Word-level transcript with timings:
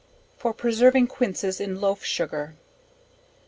For 0.35 0.51
preserving 0.51 1.05
Quinces 1.09 1.59
in 1.59 1.79
Loaf 1.79 2.03
Sugar. 2.03 2.55